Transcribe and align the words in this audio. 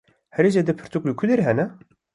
Herî 0.35 0.49
zêde 0.55 0.73
pirtûk 0.79 1.03
li 1.07 1.13
ku 1.19 1.25
derê 1.29 1.43
hene? 1.49 1.65